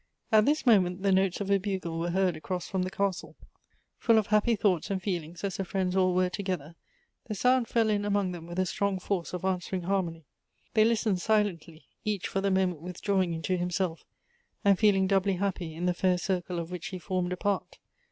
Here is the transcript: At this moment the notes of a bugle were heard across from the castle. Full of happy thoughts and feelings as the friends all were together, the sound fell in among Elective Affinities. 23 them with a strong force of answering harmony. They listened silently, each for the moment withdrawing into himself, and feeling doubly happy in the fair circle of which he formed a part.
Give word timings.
At 0.31 0.47
this 0.47 0.65
moment 0.65 1.03
the 1.03 1.11
notes 1.11 1.41
of 1.41 1.51
a 1.51 1.59
bugle 1.59 1.99
were 1.99 2.09
heard 2.09 2.35
across 2.35 2.67
from 2.67 2.81
the 2.81 2.89
castle. 2.89 3.35
Full 3.99 4.17
of 4.17 4.25
happy 4.25 4.55
thoughts 4.55 4.89
and 4.89 4.99
feelings 4.99 5.43
as 5.43 5.57
the 5.57 5.63
friends 5.63 5.95
all 5.95 6.15
were 6.15 6.27
together, 6.31 6.73
the 7.27 7.35
sound 7.35 7.67
fell 7.67 7.87
in 7.87 8.03
among 8.03 8.29
Elective 8.29 8.39
Affinities. 8.39 8.39
23 8.39 8.39
them 8.39 8.47
with 8.47 8.59
a 8.59 8.65
strong 8.65 8.99
force 8.99 9.33
of 9.33 9.45
answering 9.45 9.83
harmony. 9.83 10.25
They 10.73 10.85
listened 10.85 11.21
silently, 11.21 11.83
each 12.03 12.27
for 12.27 12.41
the 12.41 12.49
moment 12.49 12.81
withdrawing 12.81 13.33
into 13.35 13.57
himself, 13.57 14.03
and 14.65 14.79
feeling 14.79 15.05
doubly 15.05 15.33
happy 15.35 15.75
in 15.75 15.85
the 15.85 15.93
fair 15.93 16.17
circle 16.17 16.57
of 16.57 16.71
which 16.71 16.87
he 16.87 16.97
formed 16.97 17.31
a 17.31 17.37
part. 17.37 17.77